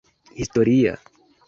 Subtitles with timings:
[0.41, 0.97] historia